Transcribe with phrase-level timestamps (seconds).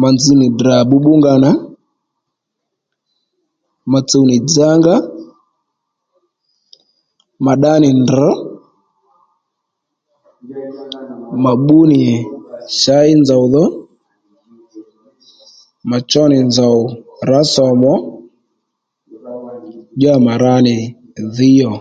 [0.00, 1.50] Mà nzz nì Ddrà bbǔbbú nga nà
[3.90, 4.94] ma tsuw nì dzá nga
[7.44, 8.32] ma ddá nì ndrr̀
[11.42, 12.02] mà bbú nì
[12.80, 13.64] shǎy nzòw dho
[15.88, 16.76] mà cho nì nzòw
[17.28, 17.96] rǎ sòmù ò
[19.94, 20.76] ddíyà mà ra nì
[21.36, 21.74] dhǐy ò